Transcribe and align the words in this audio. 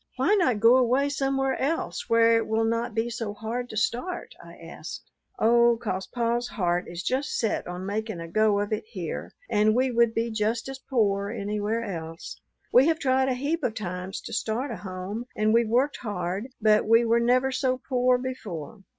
Why 0.15 0.33
not 0.33 0.59
go 0.59 0.77
away 0.77 1.09
somewhere 1.09 1.55
else, 1.61 2.09
where 2.09 2.35
it 2.35 2.47
will 2.47 2.63
not 2.63 2.95
be 2.95 3.11
so 3.11 3.35
hard 3.35 3.69
to 3.69 3.77
start?" 3.77 4.33
I 4.43 4.57
asked. 4.57 5.11
"Oh, 5.37 5.77
'cause 5.79 6.07
pa's 6.07 6.47
heart 6.47 6.87
is 6.87 7.03
just 7.03 7.37
set 7.37 7.67
on 7.67 7.85
making 7.85 8.19
a 8.19 8.27
go 8.27 8.59
of 8.61 8.73
it 8.73 8.83
here, 8.87 9.31
and 9.47 9.75
we 9.75 9.91
would 9.91 10.15
be 10.15 10.31
just 10.31 10.67
as 10.67 10.79
pore 10.79 11.29
anywhere 11.29 11.83
else. 11.83 12.41
We 12.73 12.87
have 12.87 12.97
tried 12.97 13.29
a 13.29 13.35
heap 13.35 13.61
of 13.63 13.75
times 13.75 14.21
to 14.21 14.33
start 14.33 14.71
a 14.71 14.77
home, 14.77 15.25
and 15.35 15.53
we've 15.53 15.69
worked 15.69 15.97
hard, 15.97 16.47
but 16.59 16.87
we 16.87 17.05
were 17.05 17.19
never 17.19 17.51
so 17.51 17.77
pore 17.77 18.17
before. 18.17 18.81